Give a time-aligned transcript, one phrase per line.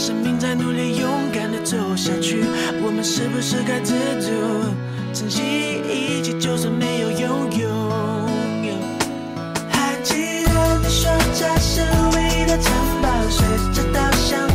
[0.00, 2.42] 生命在努力，勇敢的走下去。
[2.82, 4.30] 我们是不是该知足，
[5.12, 5.42] 珍惜
[5.86, 7.68] 一切，就算没有拥有？
[9.68, 11.82] 还记得你说家是
[12.16, 14.48] 唯一的城堡，随着稻香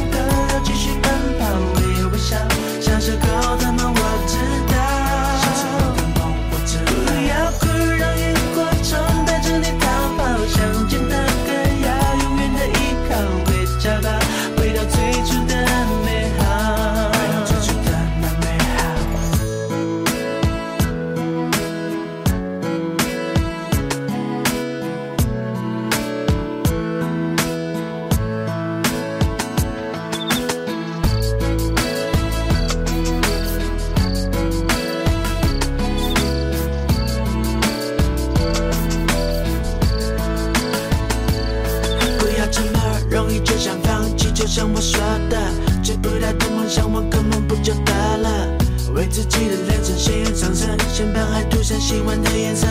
[44.55, 45.37] 像我耍的，
[45.83, 48.57] 追不到的梦想，我根本不就得了？
[48.93, 52.65] 为自己的人生鲜有掌声，先把爱涂上喜欢的颜色。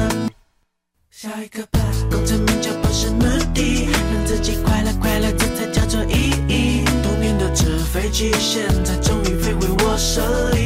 [1.10, 1.78] 下一个吧，
[2.10, 6.86] 功成名就不是目的，让自己快乐快乐，这才叫做意义。
[7.02, 10.22] 童年的纸飞机，现在终于飞回我手
[10.56, 10.63] 里。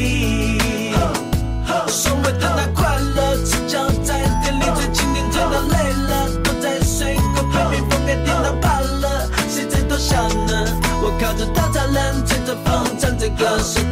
[13.38, 13.87] 风，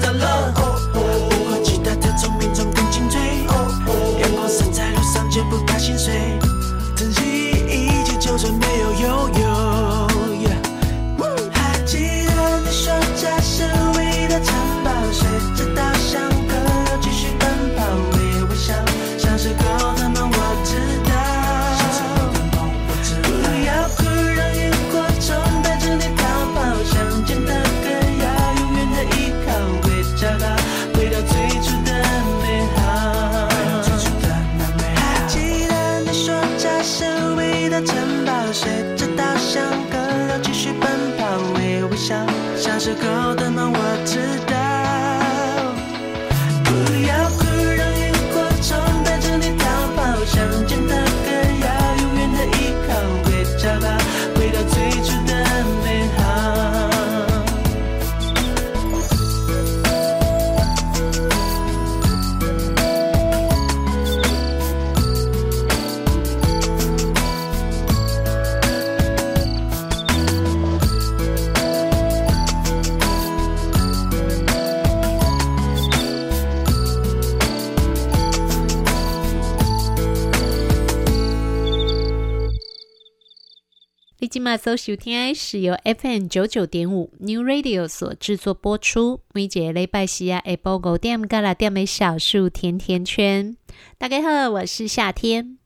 [84.56, 89.20] 你今麦所收听是由 FM 九九点五 New Radio 所制作播出。
[89.35, 93.55] 每一个礼拜四啊，下晡五点到六点的小树甜甜圈。
[93.99, 95.58] 大家好，我是夏天。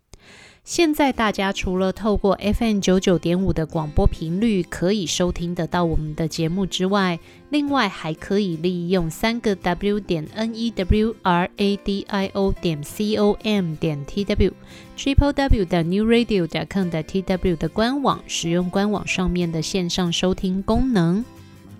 [0.64, 13.14] 现在大家除了透过 FM 九九点五的广播频率可以收听得到我们的节目之外，另外还可以利用三个 W 点 N E W R A D I O 点 C
[13.16, 14.52] O M 点 T W
[15.00, 21.24] Triple W 的 New Radio 点 com 的 T W 的官网，使用官网上面的线上收听功能。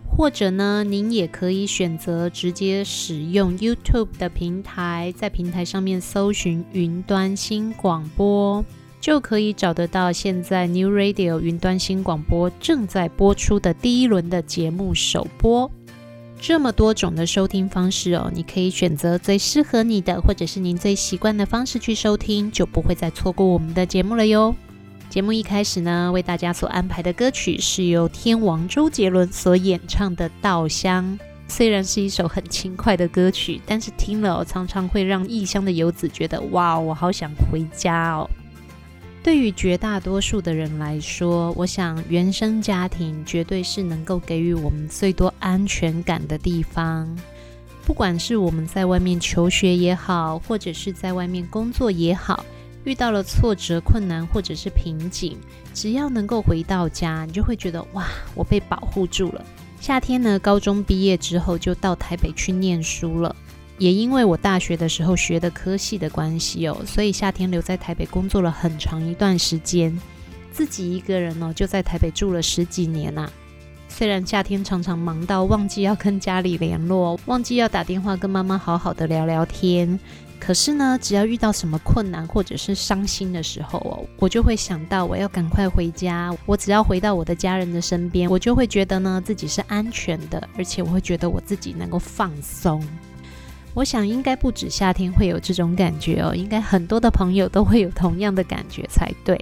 [0.09, 8.65] 或者呢，您也可以选择直接使用 YouTube 的平台，在平台上面搜寻“云端新广播”，
[9.03, 15.71] 就可以找得到现在 New Radio 云端新广播正在播出的第一轮的节目首播。
[16.41, 24.55] 这么多种的收听方式哦，你可以选择最适合你的，或者是您最习惯的方式去收听，就不会再错过我们的节目了哟。
[25.11, 31.05] 节目一开始呢，为大家所安排的歌曲是由天王周杰伦所演唱的《稻香》。
[31.47, 38.31] 虽然是一首很轻快的歌曲，但是听了，常常会让异乡的游子觉得哇，我好想回家哦。
[39.23, 47.07] 对于绝大多数的人来说，我想原生家庭绝对是能够给予我们最多安全感的地方。
[47.85, 52.45] 不管是我们在外面求学也好，或者是在外面工作也好。
[52.85, 55.37] 遇到了挫折、困难或者是瓶颈，
[55.75, 59.45] 只要能够回到家，你就会觉得哇，我被保护住了。
[59.79, 63.37] 夏天呢，高中毕业之后就到台北去念书了。
[63.81, 69.99] 也因为我大学的时候学的科系的关系哦，所以夏天留在台北工作了很长一段时间。
[70.53, 73.31] 自己一个人哦，就在台北住了十几年呐。
[73.89, 79.99] 虽然夏天常常忙到忘记要跟家里联络，忘记要打电话跟妈妈好好的聊聊天。
[80.39, 86.31] 可是呢，只要遇到什么困难或者是伤心的时候哦，我就会想到我要赶快回家。
[86.45, 92.87] 我只要回到我的家人的身边，我就会觉得呢自己是安全的，而且我会觉得我自己能够放松。
[93.75, 99.39] 我想应该不止夏天会有这种感觉哦，应该很多的朋友都会有同样的感觉才对。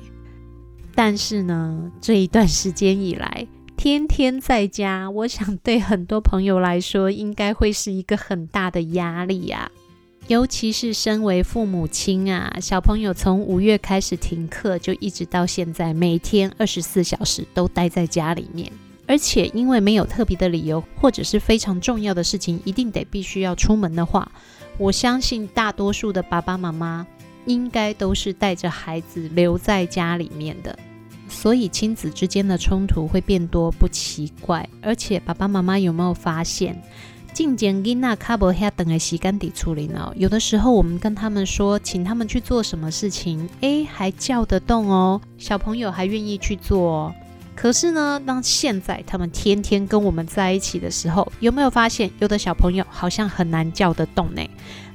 [0.94, 3.46] 但是呢， 这一段时间以来，
[3.76, 9.70] 天天在家，我想对很多朋友来说，应该会是一个很大的压力啊。
[10.26, 18.70] 尤其是身为父母亲啊，小朋友从五月开始停课，就一直到现在，每天二十四小时都待在家里面，
[19.08, 24.30] 而且因为没有特别的理由，或者是非常重要的事情，一定得必须要出门的话，
[24.76, 27.06] 我相信大多数的爸爸妈妈
[27.46, 30.78] 应该都是带着孩子留在家里面的，
[31.28, 34.68] 所以亲子之间的冲突会变多不奇怪。
[34.82, 36.80] 而且爸爸妈妈有没有发现？
[37.32, 40.12] 进前囡仔卡无遐长的时间在处理呢。
[40.16, 47.14] 有的时候我们跟他们说，请他们去做什么事情，诶，还叫得动哦，小朋友还愿意去做。
[47.60, 54.48] 可是呢，当现在他们天天跟我们在一起的时候，有没有发现有的小朋友好像很难叫得动呢？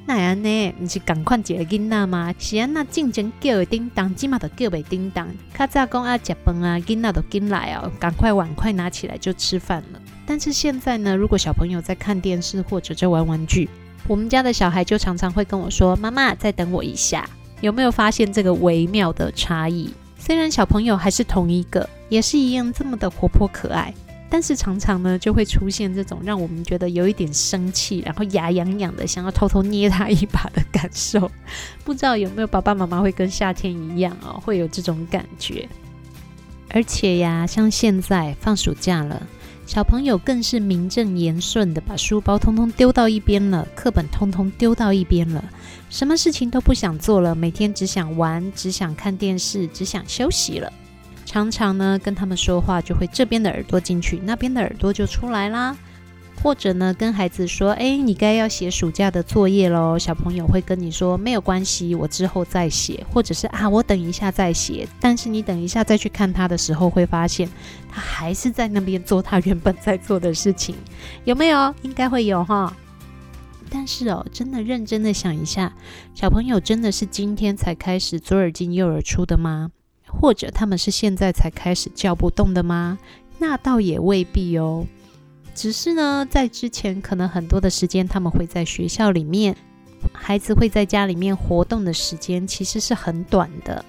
[0.06, 0.74] 那样呢？
[0.78, 2.34] 你是赶快接囡仔吗？
[2.38, 5.28] 是啊，那进前叫会叮当，今嘛都叫袂叮当。
[5.58, 10.00] 较早讲啊，食饭啊，囡仔都进来哦，赶快碗筷拿起来就吃饭了。
[10.24, 13.68] 但是现在呢，如果小朋友在看电视或者在玩玩具，
[14.08, 17.28] 我们家的小孩就常常会跟我说：“妈妈，再等我一下。”
[17.60, 19.92] 有没有发现这个微妙的差异？
[20.24, 23.92] 虽然小朋友还是同一个，也是一样这么的活泼可爱，
[24.30, 31.30] 但是常常呢就会出现这种让我们觉得有一点生气，然后牙痒痒的，想要偷偷捏他一把的感受。
[31.84, 35.68] 不知道有没有爸爸妈妈会跟夏天一样哦，会有这种感觉？
[36.70, 39.26] 而且呀，像现在放暑假了。
[39.66, 45.42] 小朋友更是名正言顺的把书包通通丢到一边了，课本通通丢到一边了，
[45.88, 50.70] 什么事情都不想做了，每天只想玩，只想看电视，只想休息了。
[51.24, 55.74] 常常呢，跟他们说话就会这边的耳朵进去，那边的耳朵就出来啦。
[56.44, 64.86] 或者呢，跟孩子说：“哎，你该要写暑假的作业喽。”小朋友会跟你说：“没有关系，我之后再写。”或者是啊，我等一下再写。
[65.00, 67.48] 但是你等一下再去看他的时候，会发现
[67.90, 70.74] 他还是在那边做他原本在做的事情，
[71.24, 71.74] 有没有？
[71.80, 72.76] 应该会有哈。
[73.70, 75.72] 但是哦，真的认真的想一下，
[76.12, 79.70] 小朋友真的是今天才开始左耳进右耳出的吗？
[80.06, 82.98] 或者他们是现在才开始叫不动的吗？
[83.38, 84.86] 那倒也未必哦。
[85.54, 89.56] 只是呢，在之前可能很多的时间，他们会在学校里面，
[90.12, 93.84] 孩子会在家里面活动的时间其实是很短的。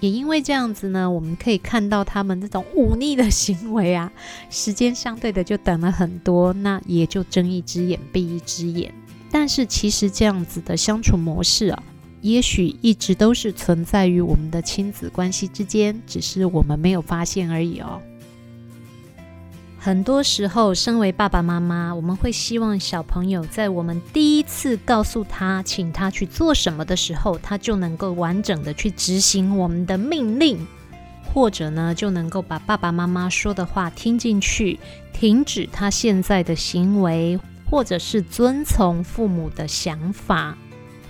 [0.00, 4.10] 也因为这样子呢，我们可以看到他们这种忤逆的行为啊，
[4.48, 8.92] 时间相对的就短了很多，那也就睁一只眼闭一只眼。
[9.30, 11.82] 但是其实这样子的相处模式啊，
[12.22, 18.00] 也许一直都是存在于我们的亲子关系之间，只是我们没有发现而已哦。
[19.82, 30.66] 很多时候，身为爸爸妈妈，我们会希望小朋友在我们第一次告诉他，请他去做什么的时候，他就能够完整的去执行我们的命令，
[31.32, 34.78] 或者呢，就能够把爸爸妈妈说的话听进去，
[35.14, 40.58] 停止他现在的行为，或者是遵从父母的想法。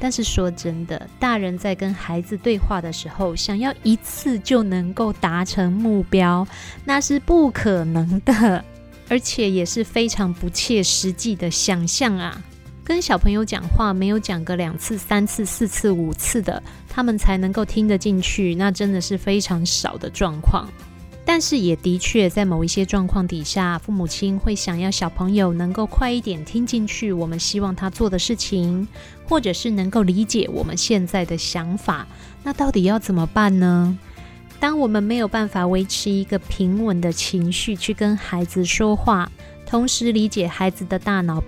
[0.00, 6.48] 但是说真的，大人在跟孩子对话的时候，想要一次就能够达成目标，
[6.84, 8.64] 那是不可能的，
[9.10, 12.42] 而且也是非常不切实际的想象啊！
[12.82, 20.68] 跟小朋友讲话，没有讲个两次、三次、四次、五次的，他们才能够听得进去，那真的是非常少的状况。
[21.24, 28.88] 但是也的确，在某一些状况底下，父母亲会想要小朋友能够快一点听进去我们希望他做的事情，
[29.30, 32.04] 或者是能够理解我们现在的想法。
[32.42, 33.96] 那到底要怎么办呢？
[34.58, 39.30] 当我们没有办法维持一个平稳的情绪去跟孩子说话，
[39.64, 41.42] 同时理解孩子的大脑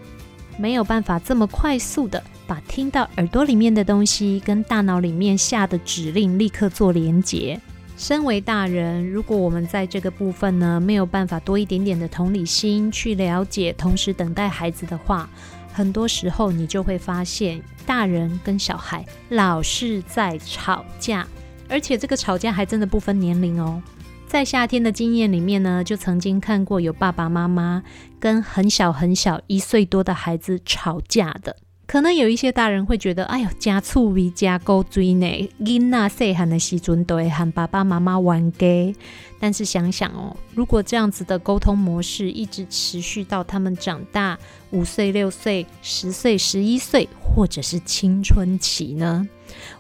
[0.57, 7.61] 没有办法这么快速的把听到耳朵里面的东西跟大脑里面下的指令立刻做连结。
[7.99, 15.29] 身为大人，如果我们在这个部分呢，没有办法多一点点的同理心去了解，同时等待孩子的话，
[15.73, 21.27] 很多时候你就会发现，大人跟小孩老是在吵架，
[21.69, 23.83] 而且这个吵架还真的不分年龄哦。
[24.27, 27.83] 在夏天的经验里面呢，就曾经看过有爸爸妈妈
[28.19, 31.57] 跟很小很小一岁多的孩子吵架的。
[31.87, 38.95] 可能有一些大人会觉得，哎呦，加醋味加勾追呢，囡仔细汉的时阵都会和爸爸妈妈玩过。
[39.39, 44.39] 但是想想哦，如果这样子的沟通模式一直持续到他们长大
[44.71, 49.29] 五岁、六岁、十岁、十一岁，或者是青春期呢？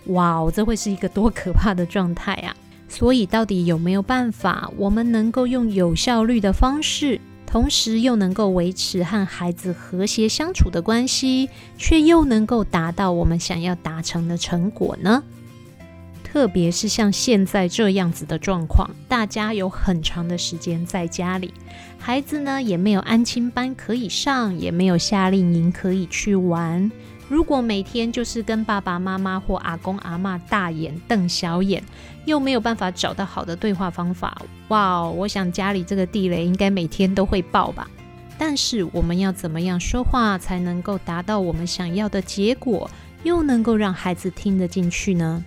[0.06, 2.54] 哇哦，这会是一个多可怕的状态啊！
[2.88, 7.18] 所以，到底有没有办法，我们能够用有效率的方式？
[7.52, 15.22] 同时又能够维持和孩子和谐相处的关系，却又能够达到我们想要达成的成果呢？
[16.24, 21.52] 特别是像现在这样子的状况，大家有很长的时间在家里，
[21.98, 26.90] 孩子呢也没有安亲班可以上，也没有夏令营可以去玩。
[27.32, 31.82] 如果每天就是跟爸爸妈妈或阿公阿嬷大眼瞪小眼，
[32.26, 37.88] 又没有办法找到好的对话方法，哇，我想家里这个地雷应该每天都会爆吧。
[38.36, 42.90] 但是我们要怎么样说话才能够达到我们想要的结果，
[43.22, 45.42] 又能够让孩子听得进去呢？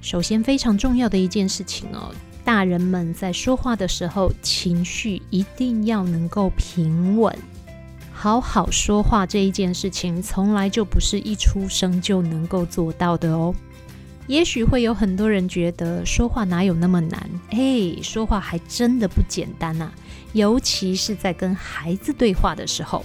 [0.00, 2.12] 首先非常重要的一件事情哦，
[2.44, 7.32] 大人们在说话的时候，情绪一定要能够平稳。
[8.20, 13.54] 好好说话这一件事情，从来就不是一出生就能够做到的哦。
[14.26, 17.30] 也许会有很多人觉得说话哪有那么难？
[17.50, 19.92] 诶，说话还真的不简单呐，
[20.32, 23.04] 尤其是在跟孩子对话的时候，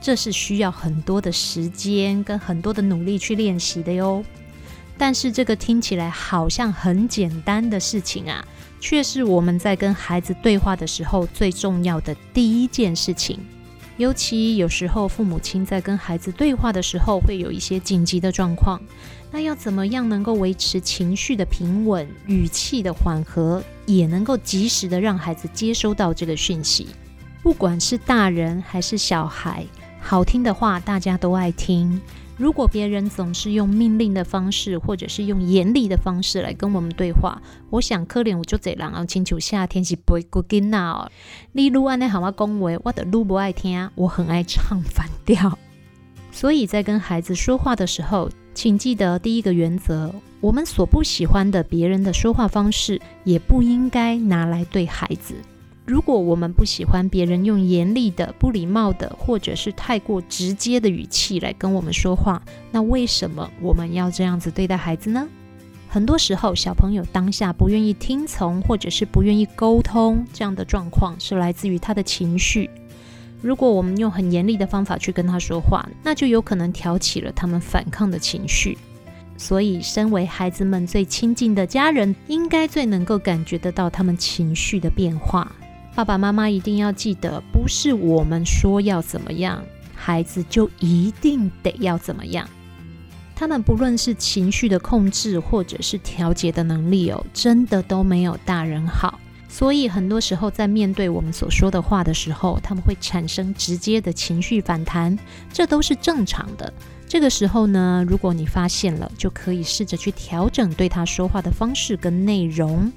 [0.00, 4.24] 这是需要很多的时间跟很多的努力去练习的哟。
[4.96, 8.42] 但是这个听起来好像很简单的事情啊，
[8.80, 13.38] 却是我们在跟孩子对话的时候最重要的第一件事情。
[13.96, 18.80] 尤其有时候，父母亲在跟孩子对话的时候，会有一些紧急的状况。
[19.30, 26.88] 那要怎么样能够维持情绪的平稳、语气的缓和，也能够及时的让孩子接收到这个讯息？
[27.42, 29.64] 不管是大人还是小孩，
[30.00, 32.00] 好听的话大家都爱听。
[32.36, 41.08] 如果别人总是用命令的方式，或者是用严厉的方式来跟我们对话，我想可怜我就这样啊，请求夏天是不会过紧呐。
[41.52, 45.56] 你如安尼和我讲话，我的愈不爱听，我很爱唱反调。
[46.32, 55.36] 所以在跟孩子说话的时候，请记得第一个原则：我们所不喜欢的别人的说话方式，也不应该拿来对孩子。
[55.86, 65.28] 如果我们不喜欢别人用严厉的、不礼貌的，或者是太过直接的语气来跟我们说话，那为什么我们要这样子对待孩子呢？
[65.86, 72.70] 很多时候，小朋友当下不愿意听从，或者是不愿意沟通，这样的状况是来自于他的情绪。
[73.42, 78.78] 如果我们用很严厉的方法去跟他说话，那就有可能挑起了他们反抗的情绪。
[79.36, 85.52] 所以，身为孩子们最亲近的家人，应该最能够感觉得到他们情绪的变化。
[85.94, 92.48] 爸爸妈妈一定要记得，不是我们说要怎么样，孩子就一定得要怎么样。
[93.36, 99.20] 他们不论是情绪的控制，或者是调节的能力哦，真的都没有大人好。
[99.48, 105.16] 所以很多时候在面对我们所说的话的时候，他们会产生直接的情绪反弹，
[105.52, 106.72] 这都是正常的。
[107.06, 112.90] 这个时候呢，如果你发现了，就可以试着去调整对他说话的方式跟内容。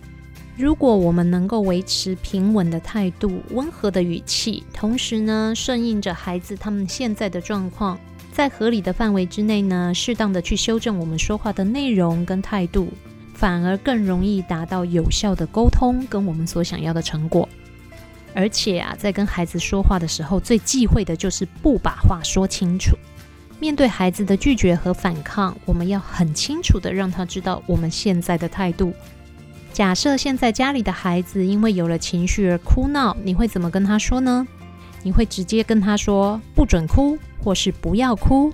[0.57, 7.99] 如果我们能够维持平稳的态度、温和的语气，同时呢，顺应着孩子他们现在的状况，
[8.31, 12.91] 在合理的范围之内呢，适当的去修正我们说话的内容跟态度，
[13.35, 17.47] 反而更容易达到有效的沟通跟我们所想要的成果。
[18.33, 22.97] 而且啊，在跟孩子说话的时候，最忌讳的就是不把话说清楚。
[23.59, 28.91] 面对孩子的拒绝和反抗，我们要很清楚的让他知道我们现在的态度。
[29.77, 34.48] 假设现在家里的孩子因为有了情绪而哭闹，你会怎么跟他说呢？
[35.03, 38.51] 你会直接跟他说不准哭，或是不要哭，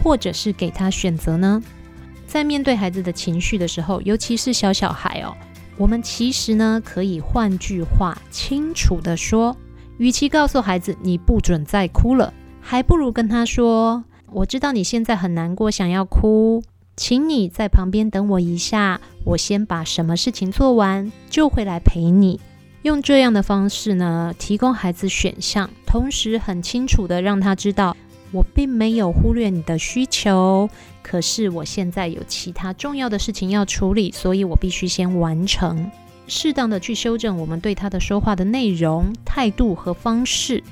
[0.00, 1.60] 或者是给他选择呢？
[2.28, 5.34] 在面对孩子的情绪的时候，尤其是小小孩哦。
[5.76, 9.56] 我们其实呢，可以换句话清楚地说，
[9.98, 16.62] 与其告诉孩子你不准再哭了，还不如跟他说：“我知道你现在很难过，想要哭，
[17.04, 22.38] 请你在旁边等我一下，我先把什么事情做完，就会来陪你。”
[22.82, 27.96] 用这样的方式呢，提供孩子选项，同时很清楚地让他知道。
[28.30, 30.70] 我并没有忽略你的需求，
[31.02, 35.90] 可是我现在有其他重要的事情要处理，所以我必须先完成。
[36.28, 40.62] 适当的去修正我们对他的说话的内容、态度和方式。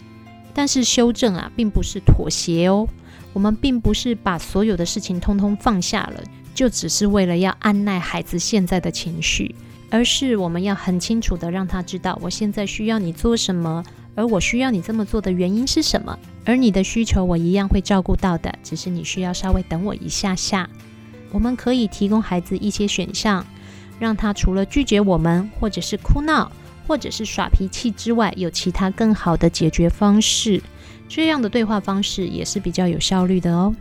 [0.55, 2.87] 但是修正啊，并不是妥协哦。
[3.33, 6.23] 我们并不是把所有的事情通通放下了，
[6.55, 9.55] 就只是为了要按捺孩子现在的情绪，
[9.91, 13.85] 而是我们要很清楚的让他知道，我现在需要你做什么。
[14.17, 16.19] 而我需要你这么做的原因是什么？
[16.45, 20.69] 而你的需求我一样会照顾到的，只是你需要稍微等我一下下。
[21.31, 23.47] 我们可以提供孩子一些选项，
[24.01, 26.51] 让他除了拒绝我们，或者是哭闹，
[26.89, 30.61] 或者是耍脾气之外，有其他更好的解决方式。
[31.11, 33.75] 这样的对话方式也是比较有效率的哦。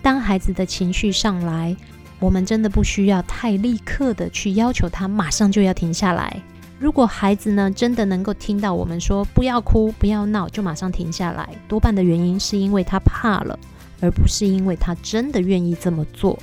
[0.00, 1.76] 当孩子的情绪上来，
[2.20, 6.40] 我们真的不需要太立刻的去要求他马上就要停下来。
[6.78, 13.58] 如果孩子呢，真的能够听到我们说不要哭、不要闹，就马上停下来，多半的原因是因为他怕了，
[14.00, 16.38] 而不是因为他真的愿意这么做。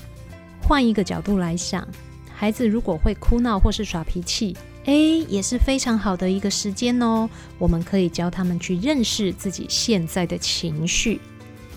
[0.62, 1.88] 换一个角度来想，
[2.36, 7.30] 孩子如果会哭闹或是耍脾气，诶，也是非常好的一个时间哦。
[7.58, 11.20] 我们可以教他们去认识自己现在的情绪。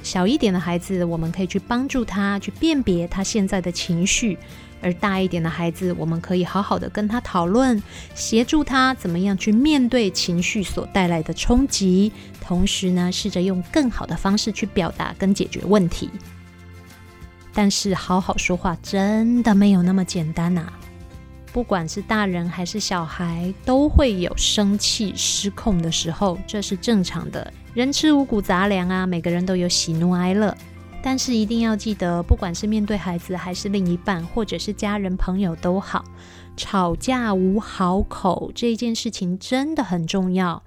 [0.02, 4.38] 小一点的孩子，我们可以去帮助他去辨别他现在的情绪。
[4.82, 7.82] 而大一点的孩子，我们可以好好的跟他讨论，
[8.14, 16.10] 协助他怎么样去面对情绪所带来的冲击，同时呢，试着用更好的方式去表达跟解决问题。
[17.54, 20.70] 但是，好好说话真的没有那么简单呐！
[21.56, 27.50] 不管是大人还是小孩，都会有生气失控的时候，这是正常的。
[27.72, 30.54] 人吃五谷杂粮啊，每个人都有喜怒哀乐。
[31.02, 36.04] 但是一定要记得，不管是面对孩子，还是另一半，或者是家人朋友都好，
[36.58, 40.62] 吵架无好口这件事情真的很重要。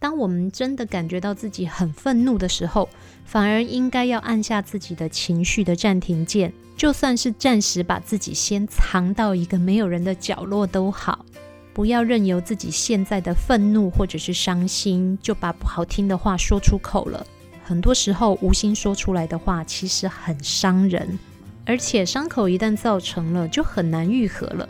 [0.00, 2.88] 当我们真的感觉到自己很愤怒的时候，
[3.26, 11.26] 反而应该要按下自己的情绪的暂停键，就算是暂时把自己先藏到一个没有人的角落都好，
[11.74, 17.26] 不要任由自己现在的愤怒或者是伤心，就把不好听的话说出口了。
[17.62, 21.18] 很多时候，无心说出来的话其实很伤人，
[21.66, 24.66] 而且伤口一旦造成了，就很难愈合了。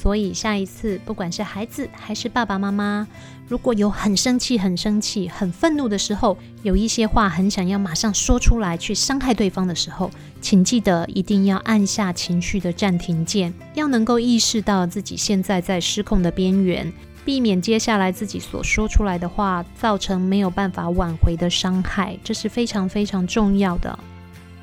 [0.00, 3.04] 所以，下一次不管是孩子还是爸爸妈妈，
[3.48, 10.08] 如果有很生气、很生气、很愤怒的时候，有一些话很想要马上说出来去伤害对方的时候，
[10.40, 16.92] 请记得一定要按下情绪的暂停键，要能够意识到自己现在在失控的边缘。
[17.24, 23.98] 避免接下来自己所说出来的话造成没有办法挽回的伤害，这是非常非常重要的。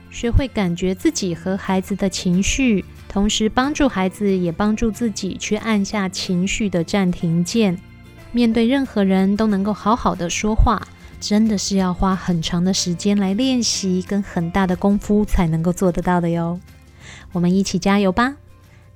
[0.09, 2.85] 学会感觉自己和孩子的情绪，
[3.15, 7.79] 同时帮助孩子，也帮助自己去按下情绪的暂停键。
[8.33, 10.85] 面对任何人都能够好好的说话，
[11.21, 16.59] 真的是要花很长的时间来练习，跟很大的功夫才能够做得到的哟。
[17.31, 18.35] 我们一起加油吧！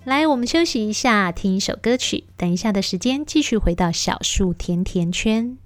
[0.04, 2.26] 来，我们休息一下，听一首歌曲。
[2.36, 5.58] 等一下的时间，继续回到小树甜甜圈。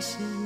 [0.00, 0.45] 心。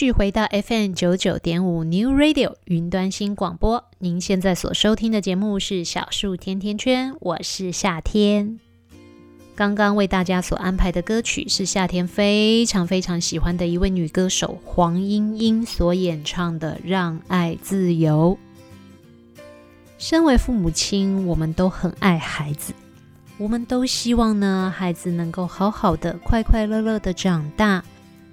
[0.00, 8.58] 续回到 FM 九九点五 New Radio 云端新广播，您现在所收听的节目是小树甜甜圈，我是夏天。
[9.54, 18.38] 刚刚为大家所安排的歌曲是夏天非常非常喜欢的一位女歌手黄莺莺所演唱的《让爱自由》。
[19.98, 22.72] 身为父母亲，我们都很爱孩子，
[23.36, 27.84] 我们都希望呢，孩子能够好好的、快快乐乐的长大。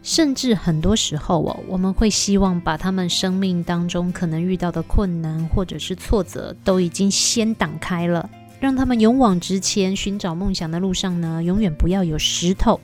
[0.07, 8.29] 甚至很多时候哦，我们会希望把他们生命当中可能遇到的困难或者是挫折，都已经先挡开了。
[8.57, 12.79] 让他们勇往直前，寻找梦想的路上呢，永远不要有石头。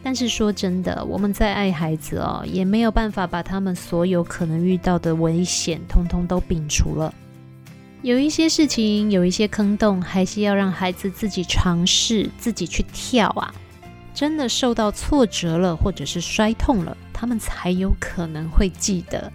[0.00, 7.12] 但是说真的，我们再爱孩子哦，也没有办法把他们所有可能遇到的危险，通通都摒除了。
[8.02, 13.52] 有一些事情，有一些坑洞，还是要让孩子自己尝试，自己去跳啊。
[14.20, 19.32] 真的受到挫折了，或者是摔痛了，他们才有可能会记得。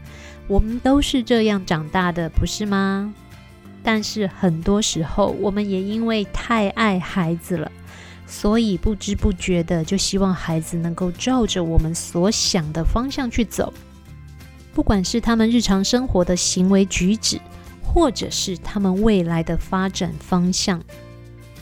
[0.47, 3.11] 我们都是这样长大的，不是吗？
[3.81, 7.71] 但是很多时候，我们也因为太爱孩子了，
[8.27, 13.73] 所以不知不觉的就希望孩子能够照着我们所想的方向去走。
[14.75, 17.41] 不管是他们日常生活的行为举止，
[17.81, 20.79] 或者是他们未来的发展方向，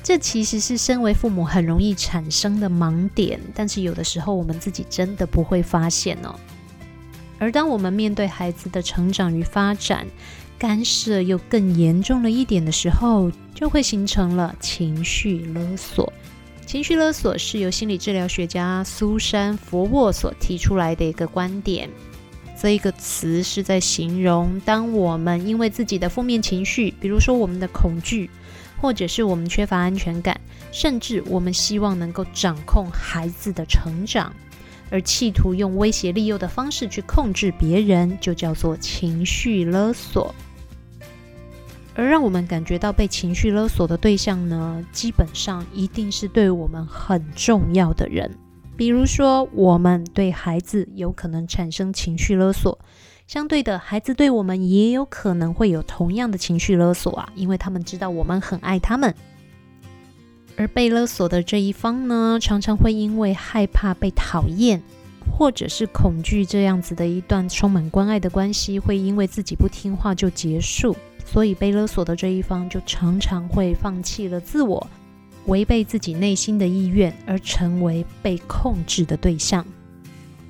[0.03, 3.39] 这其实是身为父母很容易产生的盲点。
[3.55, 6.35] 但是有的时候，我们自己真的不会发现哦。
[7.39, 10.05] 而当我们面对孩子的成长与发展，
[10.59, 16.11] 干涉又更严重了一点的时候，就会形成了情绪勒索。
[16.65, 21.89] 情绪勒索是由心理治疗学家苏珊·佛沃所提出来的一个观点。
[22.57, 28.29] 这一个词是在形容，当我们因为自己的负面情绪，比如说我们的恐惧，
[28.83, 30.37] 或者是我们缺乏安全感，
[30.73, 34.33] 甚至我们希望能够掌控孩子的成长。
[34.91, 40.35] 而企图用威胁利诱的方式去控制别人，就叫做情绪勒索。
[41.95, 48.29] 而让我们感觉到被情绪勒索的对象呢，基本上一定是对我们很重要的人。
[48.75, 52.77] 比如说，我们对孩子有可能产生情绪勒索，
[53.25, 59.13] 相对的，孩子对我们也有可能会有同样的情绪勒索啊，因为他们知道我们很爱他们。
[60.55, 64.79] 而被勒索的这一方呢，常常会因为害怕被讨厌，
[65.35, 74.85] 或者是恐惧这样子的一段充满关爱的关系会因为自己不听话就结束，所以被勒索的这一方就常常会放弃了自我，
[75.47, 79.65] 违背自己内心的意愿，而成为被控制的对象。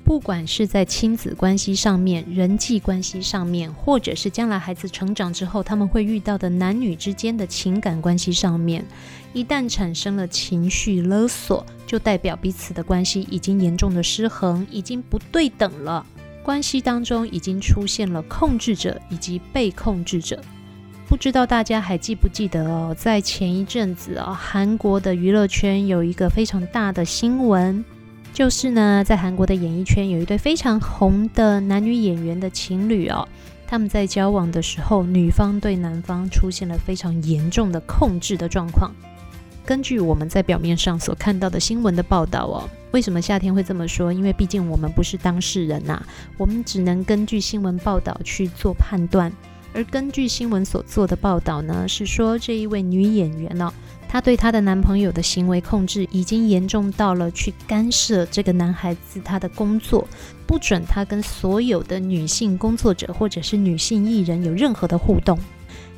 [0.04, 8.84] 不管是在亲子关系上面、人际关系上面，或者是将来孩子成长之后他们会遇到的男女之间的情感关系上面，
[9.32, 16.04] 一旦产生了情绪勒索，就代表彼此的关系已经严重的失衡，已经不对等了。
[16.42, 20.38] 关系当中已经出现了控制者以及被控制者。
[21.08, 27.82] 不知道大家还记不记得哦，在前一阵子啊，韩国的娱乐圈有一个非常大的新闻。
[28.34, 33.28] 就是呢，在韩国的演艺圈有一对非常红的男女演员的情侣哦，
[33.64, 38.90] 他们在交往的时候，女方对男方出现了非常严重的控制的状况。
[39.64, 44.12] 根据我们在表面上所看到的新闻的报道哦，为什么夏天会这么说？
[44.12, 46.02] 因为毕竟我们不是当事人呐，
[46.36, 49.32] 我们只能根据新闻报道去做判断。
[49.72, 53.72] 而根据新闻所做的报道呢，是说这一位女演员哦。
[54.14, 60.06] 她对她的男朋友的行为控制已经严重到了去干涉这个男孩子他的工作，
[60.46, 65.36] 不准他跟所有的女性工作者或者是女性艺人有任何的互动。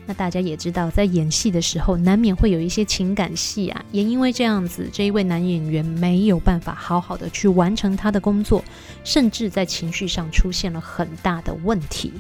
[0.07, 8.65] 那大家也知道，在演戏的时候难免会有一些情感戏啊，也因为这样子，这一位男演员没有办法好好的去完成他的工作，
[9.05, 12.15] 甚至在情绪上出现了很大的问题。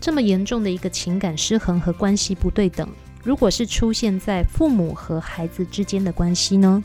[0.00, 2.88] 这么严重的一个情感失衡和关系不对等。
[3.24, 6.84] 如果是出现在父母和孩子之间的关系呢？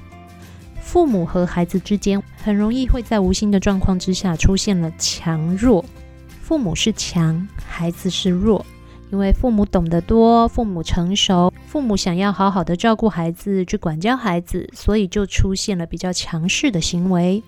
[0.82, 5.84] 父母和孩子之间很容易会在无心的状况之下出现了强弱，
[6.41, 8.65] 父母是强，孩子是弱，
[9.12, 17.43] 因为父母懂得多，父母成熟，父母想要好好的照顾孩子，去管教孩子，所以就出现了比较强势的行为。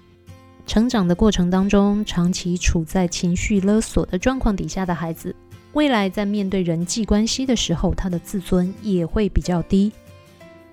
[0.67, 5.36] 成长的过程当中，长期处在情绪勒索的状况底下的孩子。
[5.73, 9.91] 未来在面对人际关系的时候，他的自尊也会比较低。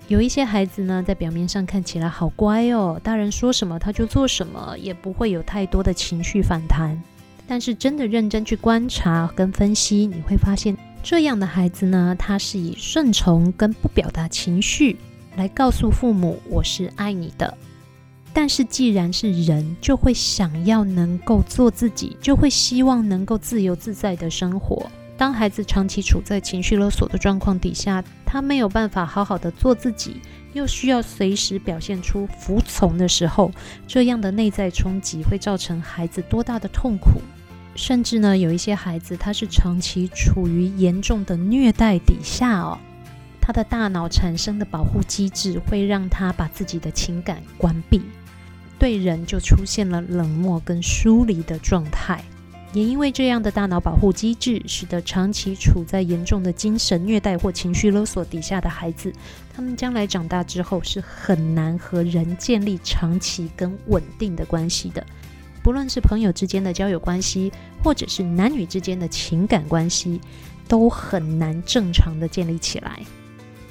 [0.07, 7.01] 有一些孩子呢，在表面上看起来好乖哦，大人说什么他就做什么，也不会有太多的情绪反弹。
[7.47, 14.97] 但是真的认真去观察跟分析，你会发现这样的孩子呢，他是以顺从跟不表达情绪
[15.35, 17.57] 来告诉父母我是爱你的。
[18.41, 24.89] 但是既然是人，就会想要能够做自己，就会希望能够自由自在的生活。
[25.17, 30.21] 当孩子长期处在情绪勒索的状况底下，他没有办法好好的做自己，
[30.53, 33.51] 又需要随时表现出服从的时候，
[33.85, 37.21] 这样的内在冲击会造成孩子多大的痛苦？
[37.75, 42.77] 甚至呢，有一些孩子他是长期处于严重的虐待底下哦，
[43.41, 48.01] 他的大脑产生的保护机制会让他把自己的情感关闭。
[48.79, 52.23] 对人就出现了冷漠跟疏离的状态，
[52.71, 59.11] 也因为这样的大脑保护机制，使得长期处在严重的精神虐待或情绪勒索底下的孩子，
[59.53, 65.05] 他们将来长大之后是很难和人建立长期跟稳定的关系的，
[65.61, 67.51] 不论是朋友之间的交友关系，
[67.83, 70.21] 或者是男女之间的情感关系，
[70.69, 73.01] 都很难正常的建立起来。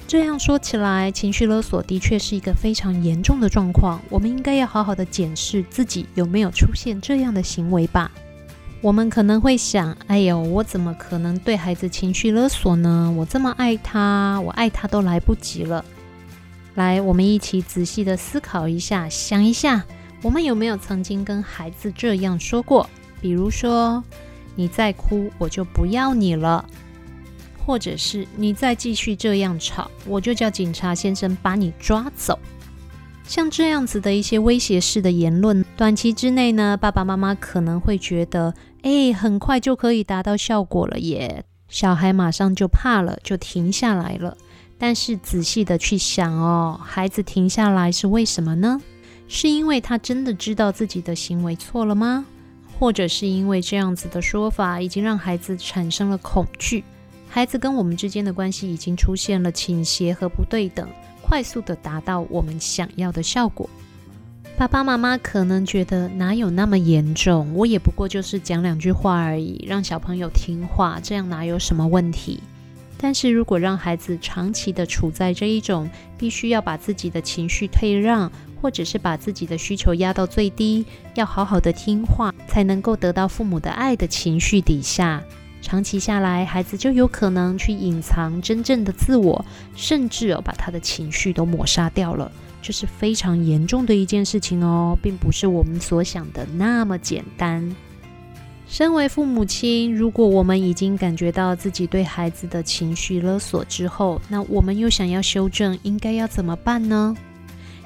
[0.09, 4.01] 这样说起来，情绪勒索的确是一个非常严重的状况。
[4.09, 8.09] 我们应该要好好的检视自己有没有出现这样的行为吧。
[8.81, 13.13] 我们可能会想：哎呦，我怎么可能对孩子情绪勒索呢？
[13.15, 15.85] 我这么爱他，我爱他都来不及了。
[16.73, 19.85] 来，我们一起仔细的思考一下，想一下，
[20.23, 22.89] 我们有没有曾经跟孩子这样说过？
[23.21, 24.03] 比如说，
[24.55, 26.65] 你再哭，我就不要你了。
[27.69, 32.39] 或者是你再继续这样吵，我就叫警察先生把你抓走。
[33.27, 44.35] 像这样子的一些威胁式的言论，短期之内呢，爸爸妈妈可能会觉得，哎，很快就可以达到效果了耶，小孩马上就怕了，就停下来了。
[44.79, 48.81] 但是仔细的去想哦，孩子停下来是为什么呢？
[49.27, 52.25] 是因为他真的知道自己的行为错了吗？
[52.79, 56.83] 或者是因为这样子的说法已经让孩子产生了恐惧？
[57.29, 60.89] 孩子跟我们之间的关系已经出现了倾斜和不对等，
[61.21, 63.69] 快速地达到我们想要的效果。
[64.57, 72.41] 爸爸妈妈可能觉得哪有那么严重，我也不过就是讲两句话而已，让小朋友听话，这样哪有什么问题？
[72.97, 78.29] 但是如果让孩子长期地处在这一种必须要把自己的情绪退让，
[78.61, 85.23] 或者是把自己的需求压到最低，要好好的听话才能够得到父母的爱的情绪底下。
[85.61, 89.45] 长期下来，孩子就有可能去隐藏真正的自我，
[89.75, 97.75] 甚至哦把他的情绪都抹杀掉了，这是非常严重的一件事情哦，并不是我们所想的那么简单。
[98.67, 107.15] 身为父母亲，如果我们已经感觉到自己对孩子的情绪勒索之后，那我们又想要修正，应该要怎么办呢？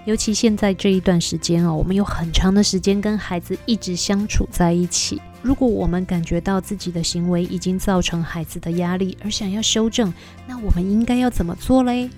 [0.05, 5.21] 尤其现在这一段时间哦，我们有很长的时间跟孩子一直相处在一起。
[5.43, 10.11] 如果我们感觉到自己的行为已经造成孩子的压力，而想要修正，
[10.47, 12.09] 那我们应该要怎么做嘞？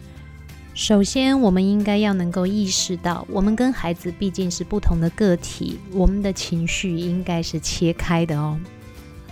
[0.75, 8.59] 首先，我们应该要能够意识到，我们跟孩子毕竟是不同的个体，我们的情绪应该是切开的哦。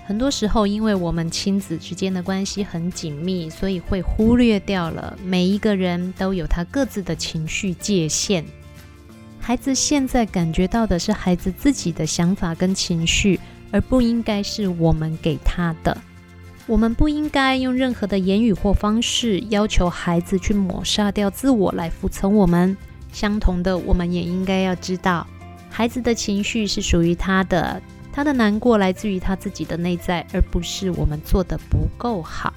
[0.08, 8.44] 很多时候，因为我们亲子之间的关系很紧密，所以会忽略掉了每一个人都有他各自的情绪界限。
[9.40, 13.40] 孩子现在感觉到的是孩子自己的想法跟情绪，
[13.74, 15.98] 而不应该是我们给他的。
[16.68, 22.78] 我们不应该用任何的言语或方式要求孩子去抹杀掉自我来服从我们。
[23.12, 25.28] 相同的，我们也应该要知道，
[25.70, 27.82] 孩子的情绪是属于他的。
[28.14, 32.54] 他的难过来自于他自己的内在，而不是我们做得不够好。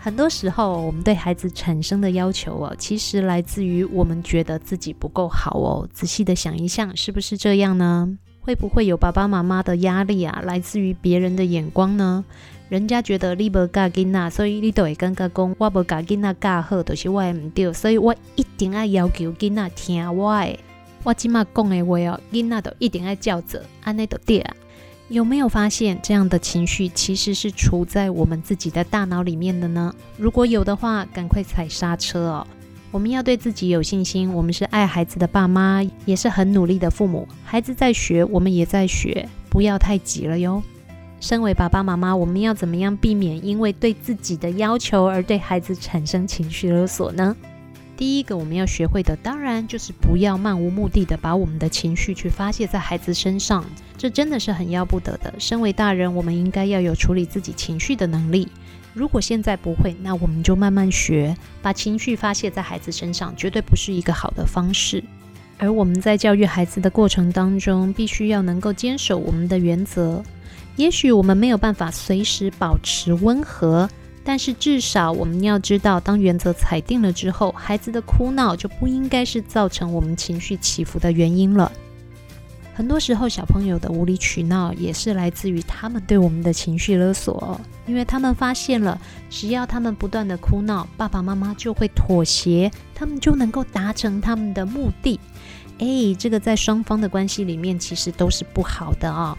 [0.00, 5.88] 很多时候，我们对孩子产生的要求哦，其实来自于我们觉得自己不够好哦。
[5.92, 8.18] 仔细的想一想，是不是这样呢？
[8.48, 12.24] 会不会有爸爸妈妈的压力啊，来自于别人的眼光呢？
[12.70, 20.58] 人家觉得你不教囡仔，所以你都会感觉讲我不教囡仔教好，都是我的不对，所以我一定要要求囡仔听我的。
[21.02, 24.56] 我今嘛讲的话哦，囡仔都一定要照做，安内都对啊。
[25.08, 29.94] 有没有发现这样的情绪其实是处在我们自己的大脑里面的呢？
[30.16, 32.46] 如果有的话，赶快踩刹车哦！
[32.90, 34.32] 我们要对自己有信心。
[34.32, 37.28] 我们是爱孩子的爸妈，也是很努力的父母。
[37.44, 40.62] 孩子在学，我们也在学，不要太急了哟。
[41.20, 47.36] 身为爸爸妈妈，我们要怎么样避免因为对自己的要求而对孩子产生情绪勒索呢？
[47.96, 53.64] 第一个我们要学会的，当然就是不要漫无目的的把我们的情绪去发泄在孩子身上，
[53.96, 55.34] 这真的是很要不得的。
[55.38, 58.46] 身为大人，我们应该要有处理自己情绪的能力。
[58.98, 61.36] 如果现在不会，那我们就慢慢学。
[61.62, 65.00] 把情绪发泄在孩子身上，绝对不是一个好的方式。
[65.56, 70.20] 而我们在教育孩子的过程当中，必须要能够坚守我们的原则。
[70.74, 73.88] 也许我们没有办法随时保持温和。
[74.24, 81.70] 但是至少我们要知道，当原则踩定了之后，孩子的哭闹就不应该是造成我们情绪起伏的原因了。
[82.78, 88.96] 很多时候，小朋友的无理取闹也是来自于他们对我们的情绪勒索，因为他们发现了，
[89.28, 95.18] 只要他们不断的哭闹，爸爸妈妈就会妥协，他们就能够达成他们的目的。
[95.78, 99.36] 诶，这个在双方的关系里面其实都是不好的哦。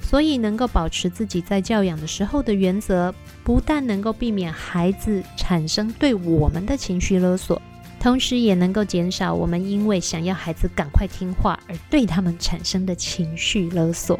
[0.00, 3.14] 所以，能够保持自己在教养的时候的原则，
[3.44, 7.60] 不但能够避免孩子产生对我们的情绪勒索。
[8.00, 14.18] 同时也能够减少我们因为想要孩子赶快听话而对他们产生的情绪勒索。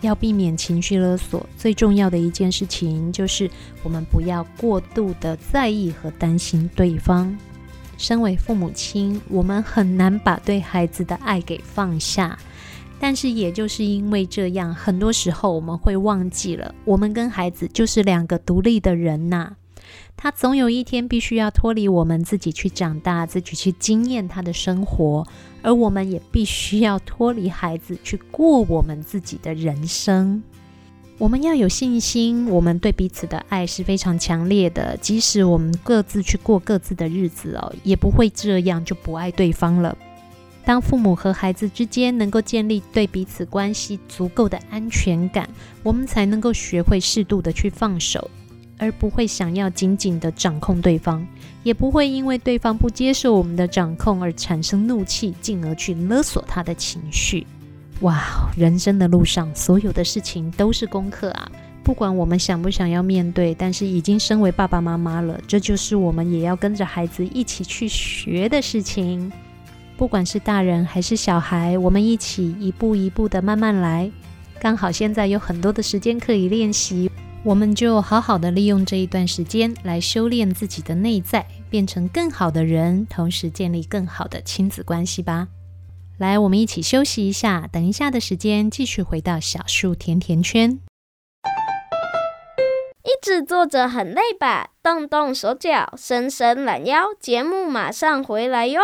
[0.00, 3.50] 要避免情绪勒索，最重要的一件事情就是
[3.82, 7.36] 我们不要过度的在意和担心对方。
[7.96, 12.38] 身为父母亲，我们很难把对孩子的爱给放下，
[13.00, 19.52] 但是也就是因为这样，很多时候我们会忘记了，我们跟孩子就是两个独立的人呐。
[20.20, 25.24] 他总有一天必须要脱离我们，自己去长大，自己去经验他的生活，
[25.62, 30.42] 而我们也必须要脱离孩子，去过我们自己的人生。
[31.18, 39.96] 我们要有信心，我们对彼此的爱是非常强烈的，即使我们各自去过各自的日子哦，也不会这样就不爱对方了。
[40.64, 45.48] 当父母和孩子之间能够建立对彼此关系足够的安全感，
[45.84, 48.28] 我们才能够学会适度的去放手。
[48.78, 51.26] 而不会想要紧紧地掌控对方，
[51.62, 57.46] 也不会因为对方不接受我们的掌控而产生怒气，进而去勒索他的情绪。
[58.00, 58.22] 哇，
[58.56, 61.50] 人生的路上，所有的事情都是功课啊！
[61.82, 69.32] 不管我们想不想要面对，但是已经身为爸爸妈妈了，这就是我们也要跟着孩子一起去学的事情。
[69.96, 74.08] 不管是大人还是小孩，我们一起一步一步的慢慢来。
[74.60, 77.10] 刚好现在有很多的时间可以练习。
[77.44, 85.48] 我们就好好的利用这一段时间来修炼自己的内在，变成更好的人，同时建立更好的亲子关系吧。
[86.18, 90.78] 来，我们一起休息一下，等一下的时间继续回到小树甜甜圈。
[93.04, 94.70] 一直坐着很累吧？
[94.82, 98.82] 动动手脚，伸伸懒腰，节目马上回来哟。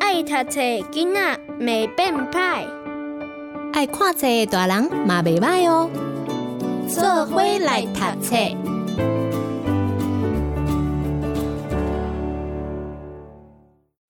[0.00, 2.85] 爱读册囡仔袂变歹。
[3.76, 5.90] 爱看册的大人嘛袂歹哦，
[6.88, 8.34] 做伙来读册。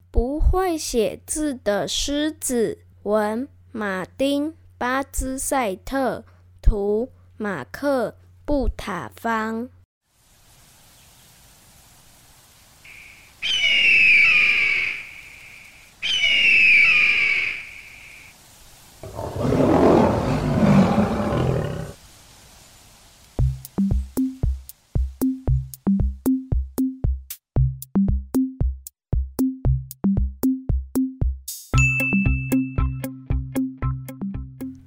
[0.09, 6.23] 不会写字的狮子，文马丁巴兹赛特，
[6.61, 8.15] 图马克
[8.45, 9.67] 布塔方。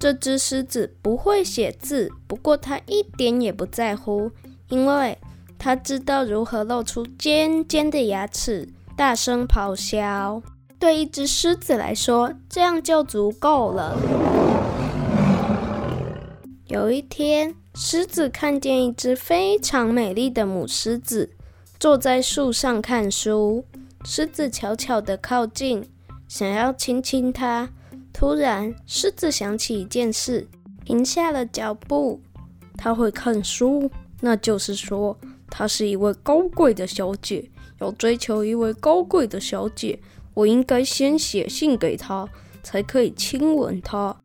[0.01, 4.31] 这只狮子不会写字，不过它一点也不在乎，
[4.69, 5.15] 因为
[5.59, 10.41] 它知道如何露出尖尖的牙齿，大声咆哮。
[10.79, 13.95] 对一只狮子来说，这样就足够了。
[16.65, 21.29] 有一天，狮子看见一只非常美丽的母狮子
[21.79, 23.63] 坐在树上看书，
[24.03, 25.87] 狮子悄悄地靠近，
[26.27, 27.69] 想要亲亲它。
[28.13, 30.47] 突然，狮子想起一件事，
[30.85, 32.21] 停下了脚步。
[32.77, 33.89] 他会看书，
[34.19, 35.17] 那就是说，
[35.49, 37.49] 她是一位高贵的小姐。
[37.79, 39.99] 要追求一位高贵的小姐，
[40.35, 42.27] 我应该先写信给她，
[42.61, 44.15] 才可以亲吻她。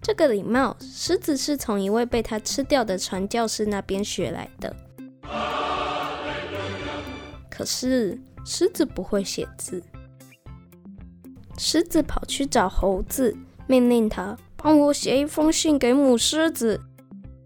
[0.00, 4.74] 这个礼貌，狮子是从一位被他吃掉的传教士那边学来的。
[7.50, 9.82] 可是，狮子不会写字。
[11.58, 13.36] 狮子跑去找猴子，
[13.66, 16.80] 命令他帮我写一封信给母狮子。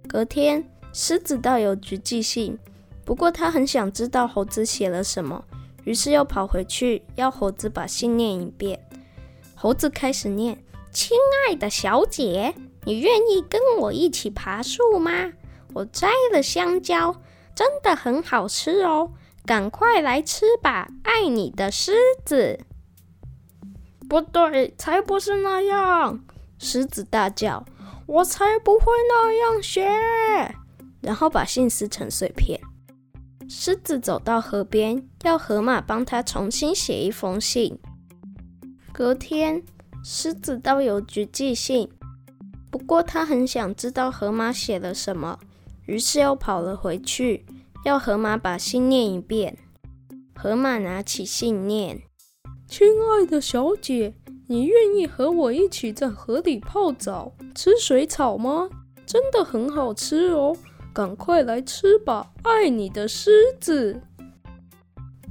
[0.09, 2.59] 隔天，狮子到邮局寄信，
[3.05, 5.45] 不过他很想知道猴子写了什么，
[5.85, 8.81] 于是又跑回去要猴子把信念一遍。
[9.55, 10.59] 猴子开始念
[10.91, 12.55] ：“亲爱的小姐，
[12.85, 15.33] 你愿意跟我一起爬树吗？
[15.75, 17.15] 我摘了香蕉，
[17.55, 19.13] 真的很好吃哦，
[19.47, 20.89] 赶快来吃吧！
[21.05, 21.93] 爱你的狮
[22.25, 22.59] 子。”
[24.11, 26.19] 不对，才不是那样！
[26.59, 27.65] 狮子大叫
[28.07, 29.89] ：“我才不会那样写！”
[31.01, 32.61] 然后把信撕成碎片。
[33.49, 37.79] 狮子走到河边，要河马帮他重新写一封信。
[38.93, 39.63] 隔天，
[40.03, 41.89] 狮子到邮局寄信，
[42.69, 45.39] 不过他很想知道河马写了什么，
[45.87, 47.47] 于是又跑了回去，
[47.85, 49.57] 要河马把信念一遍。
[50.35, 52.03] 河马拿起信念。
[52.71, 54.15] 亲爱的小姐，
[54.47, 58.71] 你愿意和我一起在河里泡澡、吃水草吗？
[59.05, 60.57] 真的很好吃哦，
[60.95, 62.31] 赶快来吃吧！
[62.45, 64.01] 爱你的狮子。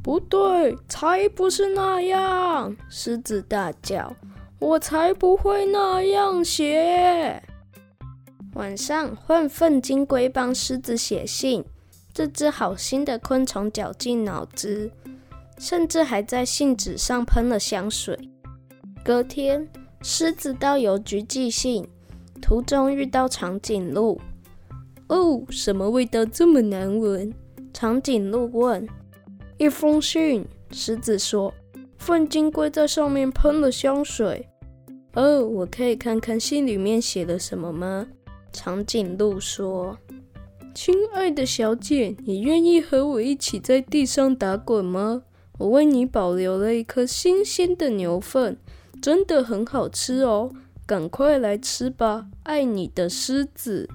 [0.04, 2.76] 不对，才不是那样！
[2.90, 4.14] 狮子大叫
[4.60, 7.42] ：“我才不会那样写。”
[8.56, 11.64] 晚上，换粪金龟帮狮子写信。
[12.14, 14.92] 这只好心的昆虫绞尽脑汁，
[15.60, 18.18] 甚至还在信纸上喷了香水。
[19.04, 19.68] 隔天，
[20.02, 21.86] 狮子到邮局寄信，
[22.42, 24.20] 途中遇到长颈鹿。
[25.10, 27.34] 哦，什么味道这么难闻？
[27.74, 28.88] 长颈鹿问。
[29.58, 31.54] 一封信，狮子说，
[31.98, 34.48] 粪金龟在上面喷了香水。
[35.16, 38.08] 哦，我可以看看信里面写了什么吗？
[38.54, 39.98] 长颈鹿说。
[40.74, 45.24] 亲爱的小姐，你愿意和我一起在地上打滚吗？
[45.60, 48.58] 我为你保留了一颗新鲜的牛粪，
[49.02, 50.52] 真的很好吃哦，
[50.86, 52.28] 赶快来吃吧！
[52.44, 53.90] 爱你的狮子。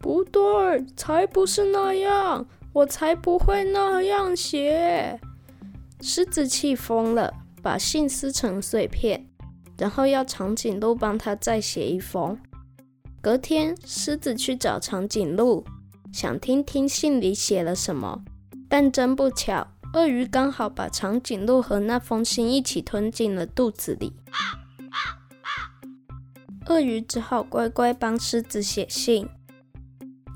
[0.00, 5.20] 不对，才不是那样，我才不会那样写。
[6.00, 9.24] 狮子气疯了，把信撕成碎片，
[9.78, 12.36] 然后要长颈鹿帮他再写一封。
[13.20, 15.64] 隔天，狮子去找长颈鹿，
[16.12, 18.24] 想听听信里写了什么。
[18.68, 19.66] 但真不巧，
[19.96, 24.12] 鳄鱼刚好把长颈鹿和那封信一起吞进了肚子里。
[26.66, 29.26] 鳄鱼只好乖乖帮狮子写信。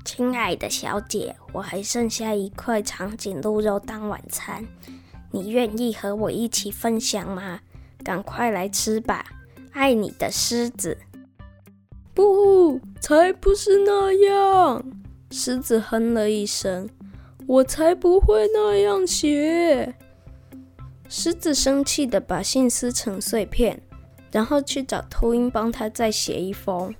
[0.03, 4.65] 亲爱的小姐，我还剩下一块长颈鹿肉当晚餐，
[5.29, 7.59] 你愿意和我一起分享吗？
[8.03, 9.23] 赶快来吃吧，
[9.73, 10.97] 爱你的狮子。
[12.15, 14.83] 不，才不是那样！
[15.29, 16.89] 狮子哼了一声
[17.47, 19.95] ：“我才不会那样写。”
[21.09, 23.81] 狮子生气的把信撕成碎片，
[24.31, 26.93] 然后去找秃鹰帮他再写一封。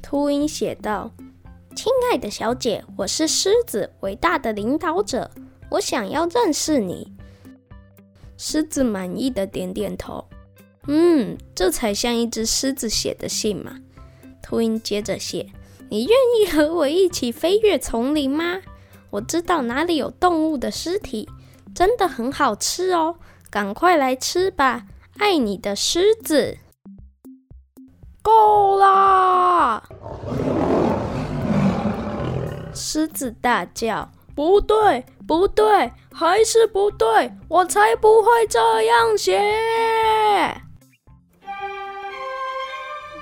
[0.00, 1.10] 秃鹰写道
[1.74, 5.30] ：“亲爱的小姐，我是狮子，伟大的领导者，
[5.68, 7.12] 我想要认识你。”
[8.38, 10.24] 狮子满意的点点头。
[10.86, 13.76] 嗯，这才像一只狮子写的信嘛。
[14.40, 15.46] 秃鹰接着写
[15.90, 18.60] ：“你愿意和我一起飞越丛林吗？
[19.10, 21.26] 我知道哪里有动物的尸体，
[21.74, 23.16] 真的很好吃哦，
[23.50, 24.84] 赶快来吃吧！
[25.16, 26.58] 爱你的狮子。”
[28.20, 29.82] 够啦！
[32.74, 37.32] 狮子大叫：“不对，不对，还是不对！
[37.48, 39.40] 我才不会这样写。”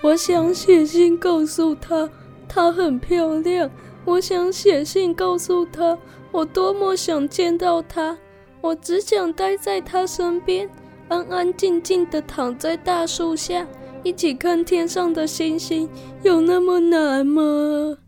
[0.02, 2.10] 我想写信告诉他，
[2.56, 3.70] 她很漂亮。
[4.06, 5.98] 我想写信告诉她，
[6.32, 8.16] 我多么想见到她。
[8.62, 10.66] 我只想待在她身边，
[11.08, 13.66] 安安静静地躺在大树下，
[14.02, 15.86] 一起看天上的星星。
[16.22, 17.98] 有那么难吗？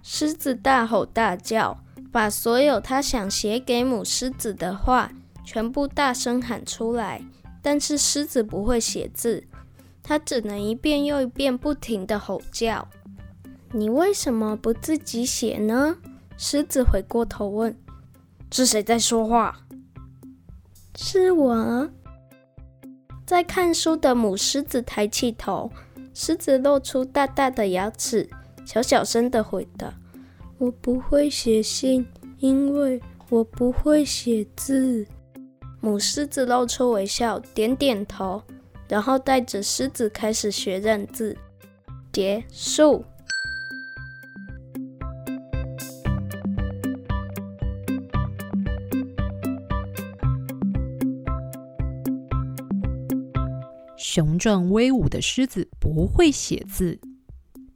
[0.00, 1.76] 狮子大吼大叫，
[2.12, 5.10] 把所有他想写给母狮子的话
[5.44, 7.20] 全部大声喊出来。
[7.60, 9.42] 但是狮子不会写字。
[10.04, 12.88] 他只能一遍又一遍不停地吼叫。
[13.72, 15.98] 你为什么不自己写呢？
[16.36, 17.76] 狮子回过头问。
[18.50, 19.60] 是谁在说话？
[20.96, 21.90] 是我。
[23.26, 25.70] 在看书的母狮子抬起头，
[26.14, 28.26] 狮子露出大大的牙齿，
[28.64, 29.92] 小小声的回答
[30.56, 32.06] ：“我不会写信，
[32.38, 32.98] 因为
[33.28, 35.06] 我不会写字。”
[35.80, 38.42] 母狮子露出微笑，点点头。
[38.88, 41.36] 然后带着狮子开始学认字。
[42.10, 43.04] 结束。
[54.10, 56.98] 雄壮威武的狮子不会写字，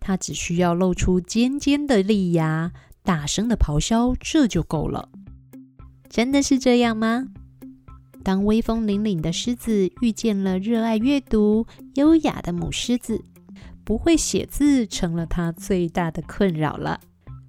[0.00, 2.72] 它只需要露出尖尖的利牙，
[3.02, 5.10] 大声的咆哮，这就够了。
[6.08, 7.26] 真的是这样吗？
[8.24, 11.66] 当威风凛凛的狮子遇见了热爱阅读、
[11.96, 13.22] 优雅的母狮子，
[13.84, 16.98] 不会写字成了它最大的困扰了。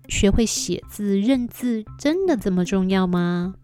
[0.10, 3.56] 学会写字认字真的这么重要吗？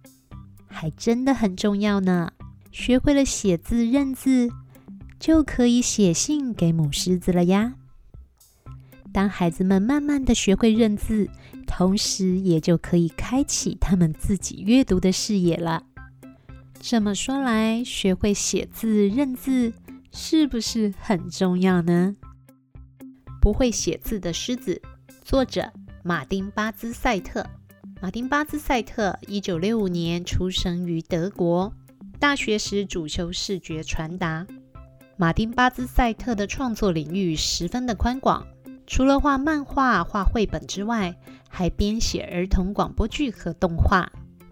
[0.66, 2.32] 还真的很重要呢。
[2.72, 4.50] 学会了写字认字，
[5.20, 7.76] 就可以写信给母狮子了呀。
[9.12, 11.30] 当孩子们慢慢的学会认字，
[11.68, 15.84] 同时也就可以开启他们自己阅读的视野了。
[16.80, 19.74] 这么说来，学会写字认字
[20.12, 22.16] 是不是很重要呢？
[23.42, 24.82] 不会写字的狮子，
[25.24, 25.72] 作者
[26.04, 27.46] 马丁巴兹赛特。
[28.02, 31.74] 马丁巴兹赛特一九六五年出生于德国，
[32.20, 34.46] 大学时主修视觉传达。
[35.22, 38.48] 马丁·巴兹赛特的创作领域十分的宽广，
[38.88, 41.14] 除了画漫画、画绘本之外，
[41.50, 44.10] 还编写儿童广播剧和动画。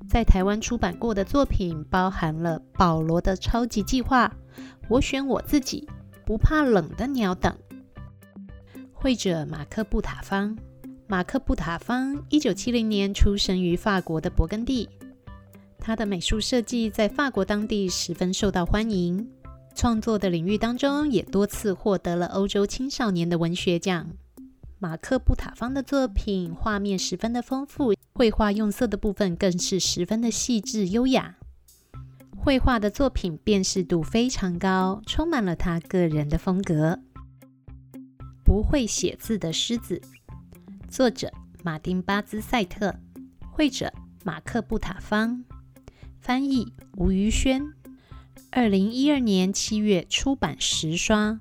[0.09, 4.28] 在台湾出版过的作品包含了《保罗的超级计划》、
[4.89, 5.88] 《我选我自己》、
[6.26, 7.55] 《不怕冷的鸟》等。
[8.91, 10.57] 绘者马克·布塔方，
[11.07, 14.89] 马克·布塔方一九七零年出生于法国的勃艮第。
[15.80, 19.26] 他的美术设计在法国当地十分受到欢迎，
[19.78, 24.09] 创作的领域当中也多次获得了欧洲青少年的文学奖。
[24.80, 31.36] 马克·布塔方的作品画面十分的丰富，绘画用色的部分更是十分的细致优雅。
[32.36, 36.97] 绘画的作品辨识度非常高，充满了他个人的风格。
[38.43, 40.01] 不会写字的狮子，
[40.89, 41.32] 作者
[41.63, 42.95] 马丁·巴兹赛特，
[43.51, 45.43] 绘者马克·布塔方。
[46.19, 47.73] 翻译吴于轩，
[48.49, 51.39] 二零一二年七月出版十刷，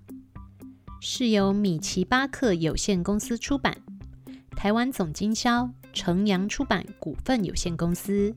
[1.00, 3.78] 是由米奇巴克有限公司出版，
[4.50, 8.34] 台湾总经销城阳出版股份有限公司。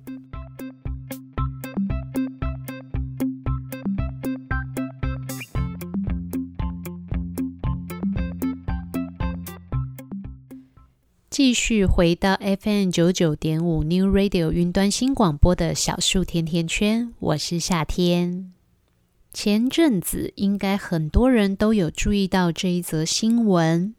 [11.30, 18.52] 继续回到 FM 九九点五 New Radio 云端新广播的小树甜甜圈，我是夏天。
[19.32, 23.94] 前阵子应该很多人都有注意到这一则新闻，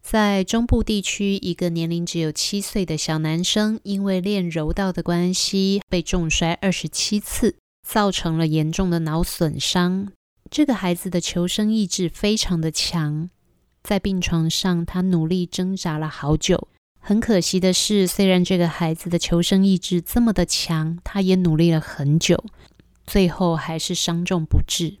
[0.00, 7.56] 在中部地区，一个年龄只有七岁的小男生，因为练柔道的关系，被重摔二十七次，
[7.86, 10.10] 造成了严重的脑损伤。
[10.50, 13.28] 这个孩子的求生意志非常的强，
[13.82, 16.68] 在病床上，他努力挣扎了好久。
[16.98, 22.44] 很可惜的是，虽然这个孩子的求生意志这么的强，他也努力了很久，
[23.10, 24.98] 最后还是伤重不治。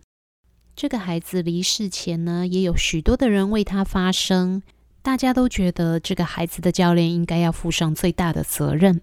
[0.74, 4.62] 这个孩子离世前呢，也有许多的人为他发声，
[5.00, 9.00] 大家都觉得这个孩子的教练应该要负上最大的责任。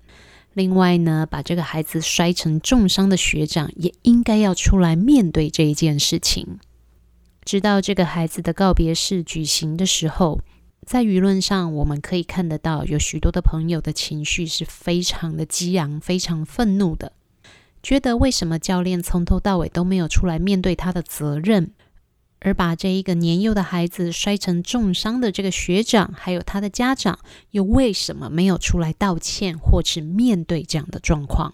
[0.53, 6.59] 另外呢，把这个孩子摔成重伤的学长也应该要出来面对这一件事情。
[7.45, 10.41] 直到这个孩子的告别式举行的时候。
[10.85, 17.11] 在舆论上，我们可以看得到，有许多的朋友的情绪是非常的激昂、非常愤怒的，
[17.87, 21.71] 觉得为什么教练从头到尾都没有出来面对他的责任，
[22.41, 27.17] 而把这一个年幼的孩子摔成重伤的这个学长，还有他的家长，
[27.51, 31.53] 又为什么没有出来道歉或是面对这样的状况？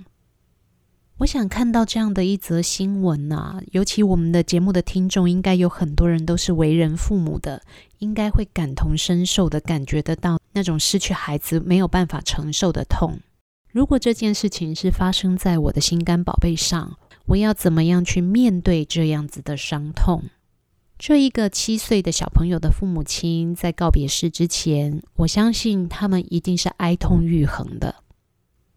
[1.18, 7.62] 我想看到这样的一则新闻呐、啊，尤其我们的节目的听众，应该有很多人都是为人父母的，
[8.00, 13.20] 应该会感同身受的感觉得到那种失去孩子没有办法承受的痛。
[13.74, 16.96] 如果这件事情是发生在我的心肝宝贝上，
[17.26, 20.26] 我要怎么样去面对这样子的伤痛？
[21.00, 27.96] 这一个七岁的小朋友的父母亲在告别式之前，我相信他们一定是哀痛欲横的。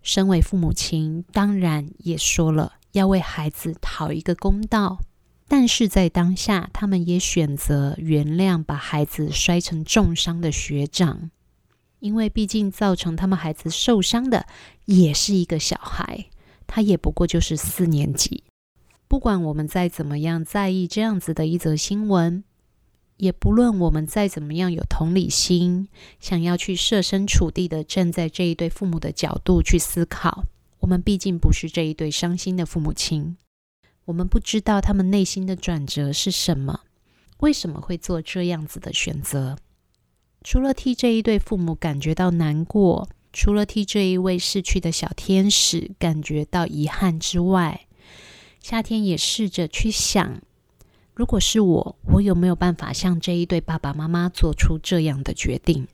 [0.00, 5.00] 身为父母亲，当然也说了要为孩子讨一个公道，
[5.46, 11.30] 但是在当下，他们也选择原谅把孩子摔成重伤的学长，
[11.98, 14.46] 因为毕竟造成他们孩子受伤的
[14.84, 16.26] 也是一个小孩，
[16.66, 18.44] 他也不过就是四年级。
[19.08, 22.44] 不管我们再怎么样在意这样子的一则新闻。
[23.18, 25.88] 也不论我们再怎么样有同理心，
[26.20, 30.44] 想要去设身处地的站在这一对父母的角度去思考，
[30.80, 33.38] 我们毕竟不是这一对伤心的父母亲，
[34.04, 36.80] 我们不知道他们内心的转折是什么，
[37.38, 39.56] 为什么会做这样子的选择？
[40.48, 47.88] 除了替这一对父母感觉到难过，除了替这一位逝去的小天使感觉到遗憾之外，
[48.60, 50.40] 夏天也试着去想。
[51.14, 55.88] 如果是我，我有没有办法像这一对爸爸妈妈做出这样的决定？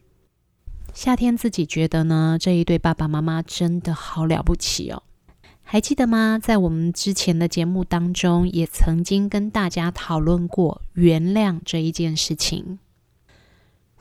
[0.93, 5.03] 夏天自己觉得呢，这一对爸爸妈妈真的好了不起哦。
[5.63, 6.39] 还记得吗？
[6.39, 12.79] 在我们之前的节目当中，也曾经跟大家讨论过原谅这一件事情。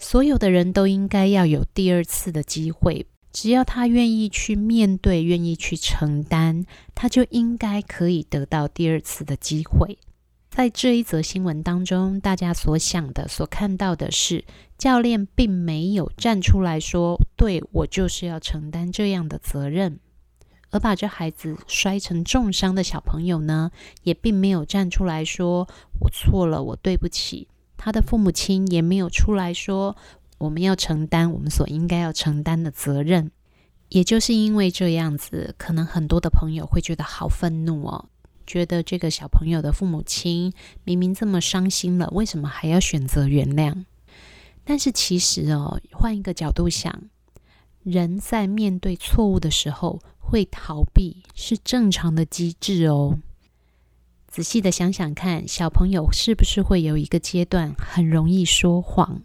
[0.01, 9.99] 所有的人都应该要有第二次的机会，只要他愿意去面对，愿意去承担，他就应该可以得到第二次的机会。
[10.49, 14.43] 在这一则新闻当中，大家所想的、所看到的是，
[14.75, 19.99] 教练并没有站出来说：“对，我就是要承担这样的责任。”
[20.71, 23.71] 而把这孩子摔成重伤的小朋友呢，
[24.01, 25.67] 也并没有站出来说
[26.01, 27.47] ：“我错了，我对不起。”
[27.83, 29.97] 他的父母亲也没有出来说
[30.37, 33.31] ：“我们要承担我们所应该要承担的责任。”
[33.89, 38.05] 也就是因为这样子，可能很多的朋友会觉得好愤怒哦。
[38.45, 40.53] 觉得这个小朋友的父母亲
[40.83, 43.85] 明明这么伤心了，为什么还要选择原谅？
[44.63, 47.09] 但是其实哦，换一个角度想，
[47.81, 53.17] 人在面对错误的时候会逃避，是正常的机制哦。
[54.31, 59.23] 仔细的想想看，小朋友是不是会有一个阶段很容易说谎？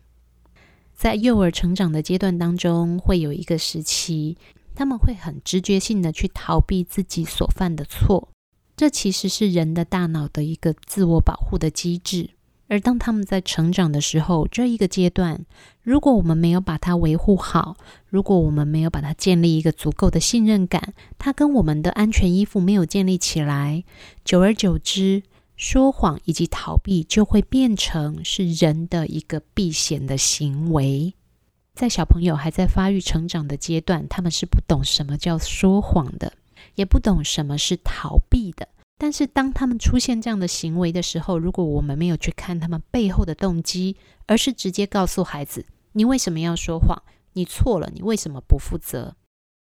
[0.96, 4.36] 在幼儿成长的阶段当中，会有一个时期，
[4.74, 8.30] 他们会很直觉性的去逃避自己所犯的错。
[8.76, 12.30] 这其实是人的大脑的一个自我保护的机制。
[12.68, 15.44] 而当他们在成长的时候，这一个阶段，
[15.82, 17.76] 如果我们没有把它维护好，
[18.08, 23.84] 如果我们没有把它建立一个足够的信任感，它跟我们的安全依附没有建立起来，
[24.24, 25.22] 久而久之，
[25.56, 31.14] 说谎以及逃避就会变成是人的一个避险的行为。
[31.72, 36.32] 在小朋友还在发育成长的阶段，他们是不懂什么叫说谎的，
[36.74, 38.66] 也不懂什么是逃避的。
[38.98, 47.02] 但是，当他们出现这样的行为的时候，如果我们没有去看他们背后的动机，而是直接告诉孩子：“你为什么要说谎？
[47.34, 49.16] 你错了，你为什么不负责？”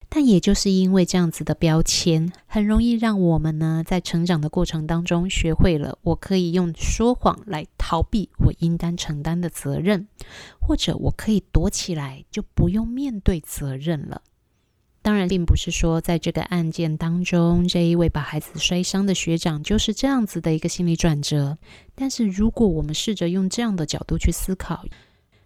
[0.07, 10.07] 但也就是因为这样子的标签，很容易让我们呢，在成长的过程当中，学会了我可以用说谎来逃避我应当承担的责任，
[10.61, 14.21] 或者我可以躲起来，就不用面对责任了。
[15.05, 21.59] 当然，并不是说在这个案件当中，这一位把孩子摔伤的学长就是这样子的一个心理转折。
[21.93, 24.83] 但是，如果我们试着用这样的角度去思考，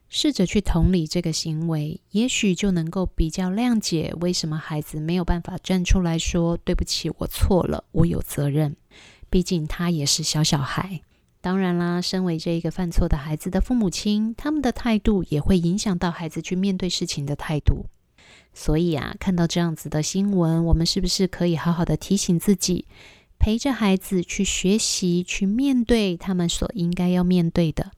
[0.07, 8.78] 试着去同理这个行为，也许就能够比较谅解为什么孩子没有办法站出来说“对不起，我错了，我有责任”。
[9.30, 11.01] 毕竟他也是小小孩。
[11.41, 17.88] 当然啦，身为这一个犯错的孩子的父母亲，他们的态度也会影响到孩子去面对事情的态度。
[18.60, 22.86] 所以啊，看到这样子的新闻，我们是不是可以好好的提醒自己，
[23.39, 27.91] 陪着孩子去学习，去面对他们所应该要面对的？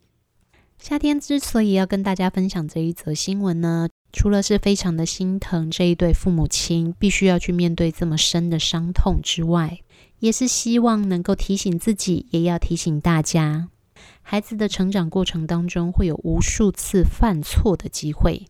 [0.78, 9.80] 夏天之所以要跟大家分享这一则新闻呢，除了是非常的心疼这一对父母亲必须要去面对这么深的伤痛之外，
[10.20, 13.70] 也是希望能够提醒自己，也要提醒大家，
[14.22, 18.46] 孩子的成长过程当中会有无数次犯错的机会。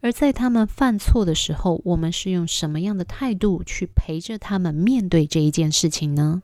[0.00, 6.42] 而在他们犯错的时候，我们是用什么样的态度去陪着他们面对这一件事情呢？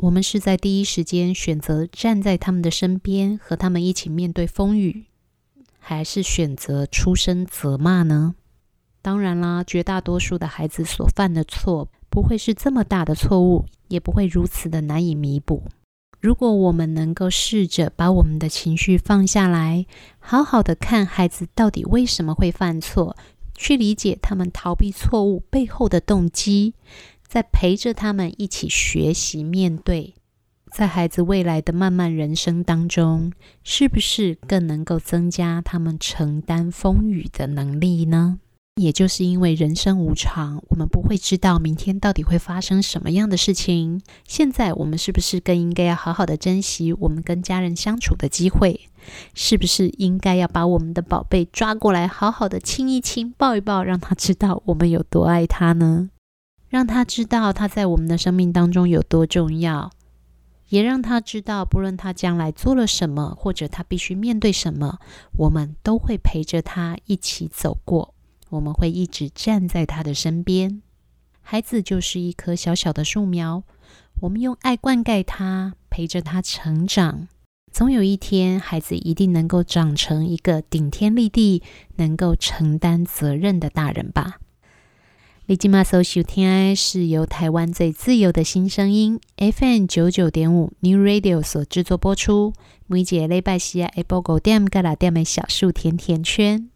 [0.00, 5.04] 我们是在第一时间选择站在他们的身边，和他们一起面对风雨，
[5.78, 8.34] 还是选择出声责骂呢？
[9.02, 15.64] 当然啦，绝大多数的孩子所犯的错不会是这么大的错误，也不会如此的难以弥补。
[16.20, 19.86] 如果我们能够试着把我们的情绪放下来，
[20.18, 23.16] 好好的看孩子到底为什么会犯错，
[23.54, 26.74] 去理解他们逃避错误背后的动机，
[27.26, 30.14] 再陪着他们一起学习面对，
[30.70, 33.32] 在孩子未来的漫漫人生当中，
[33.64, 38.40] 是不是更能够增加他们承担风雨的能力呢？
[38.76, 44.00] 也就是因为人生无常，我们不会知道明天到底会发生什么样的事情。
[44.26, 48.88] 现在我们是不是更应该要好好的珍惜我们跟家人相处的机会？
[49.34, 56.10] 是不是应该要把我们的宝贝抓过来，好好的亲一亲、抱一抱，让他知道我们有多爱他呢？
[56.68, 59.90] 让他知道他在我们的生命当中有多重要，
[60.68, 64.98] 也让他知道，不论他将来做了什么，或者他必须面对什么，
[65.36, 68.14] 我们都会陪着他一起走过。
[68.50, 70.82] 我们会一直站在他的身边。
[71.40, 73.64] 孩子就是一棵小小的树苗，
[74.20, 77.26] 我们用爱灌溉他，陪着他成长。
[77.72, 81.62] 总有一天，孩子一定能够长成一个顶天立地、
[81.96, 84.38] 能够承担责任的大人吧。
[85.46, 92.52] 你今嘛所收听的是由台湾最自由的新声音 FM 九九点五 New Radio 所制作播出。
[92.86, 96.70] 每节礼拜四下午五点到六点的小树甜甜圈。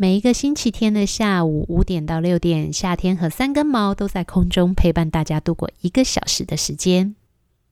[0.00, 7.16] 每一个星期天的下午五点到六点，夏天和三根毛都在空中陪伴大家度过一个小时的时间。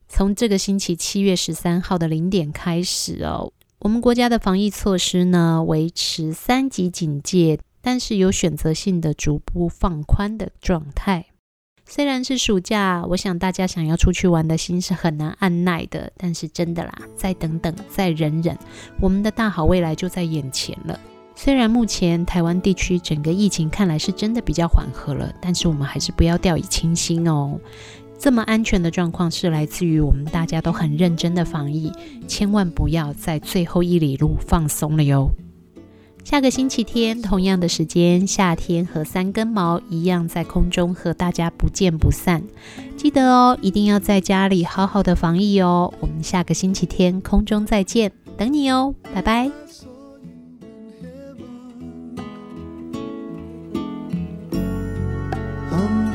[0.09, 11.27] 从这个星期七月十三号的零点开始哦，我们国家的防疫措施呢，维持三级警戒，但是有选择性的逐步放宽的状态。
[11.85, 18.59] 虽然是暑假，我想大家想要出去玩的心是很难按捺的，但是真的啦，再等等，再忍忍，
[19.01, 20.99] 我们的大好未来就在眼前了。
[21.39, 27.61] 虽然目前台湾地区整个疫情看来是真的比较缓和了，但是我们还是不要掉以轻心哦。
[28.19, 31.93] 这么安全的状况是来自于我们大家都很认真的防疫，
[32.27, 35.31] 千万不要在最后一里路放松了哟。
[36.25, 42.43] 下个星期天同样的时间，夏天和三根毛一样在空中和大家不见不散。
[42.97, 45.93] 记得哦，一定要在家里好好的防疫哦。
[46.01, 49.66] 我们下个星期天空中再见，等你哦，拜拜。
[55.79, 56.06] Oh.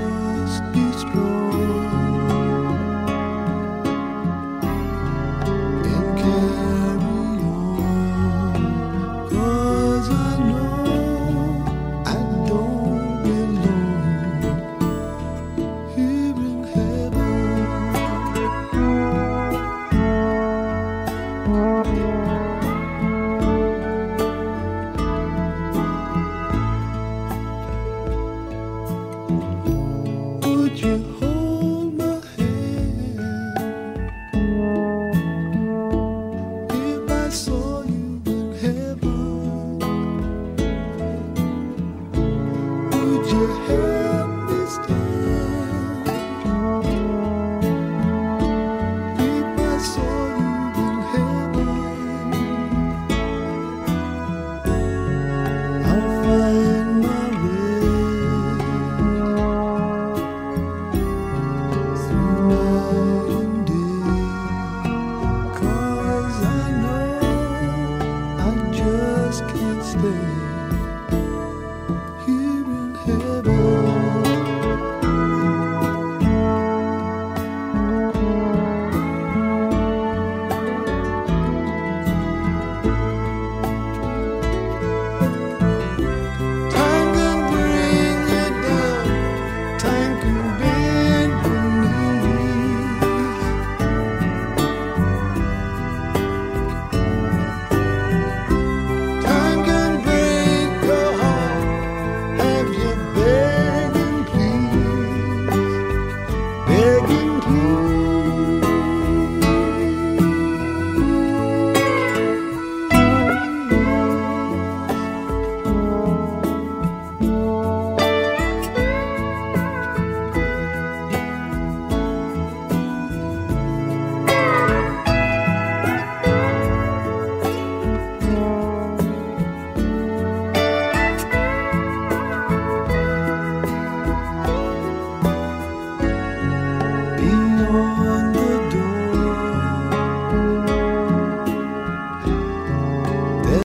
[37.32, 37.61] So.